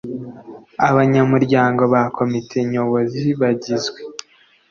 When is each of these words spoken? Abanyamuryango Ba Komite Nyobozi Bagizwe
Abanyamuryango 0.89 1.81
Ba 1.93 2.01
Komite 2.17 2.57
Nyobozi 2.71 3.25
Bagizwe 3.39 3.99